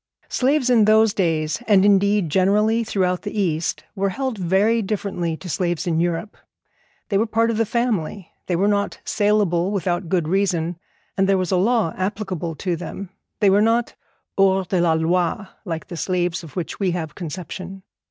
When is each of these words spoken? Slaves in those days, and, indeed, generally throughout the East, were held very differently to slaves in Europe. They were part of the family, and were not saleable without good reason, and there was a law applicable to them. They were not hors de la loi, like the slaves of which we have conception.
Slaves 0.29 0.71
in 0.71 0.85
those 0.85 1.13
days, 1.13 1.61
and, 1.67 1.85
indeed, 1.85 2.31
generally 2.31 2.83
throughout 2.83 3.21
the 3.21 3.39
East, 3.39 3.83
were 3.95 4.09
held 4.09 4.35
very 4.35 4.81
differently 4.81 5.37
to 5.37 5.47
slaves 5.47 5.85
in 5.85 5.99
Europe. 5.99 6.37
They 7.09 7.19
were 7.19 7.27
part 7.27 7.51
of 7.51 7.57
the 7.57 7.67
family, 7.67 8.31
and 8.47 8.59
were 8.59 8.67
not 8.67 8.99
saleable 9.05 9.69
without 9.69 10.09
good 10.09 10.27
reason, 10.27 10.79
and 11.15 11.29
there 11.29 11.37
was 11.37 11.51
a 11.51 11.55
law 11.55 11.93
applicable 11.95 12.55
to 12.55 12.75
them. 12.75 13.09
They 13.41 13.51
were 13.51 13.61
not 13.61 13.93
hors 14.39 14.65
de 14.65 14.81
la 14.81 14.93
loi, 14.93 15.47
like 15.65 15.85
the 15.87 15.97
slaves 15.97 16.43
of 16.43 16.55
which 16.55 16.79
we 16.79 16.89
have 16.97 17.13
conception. 17.13 17.83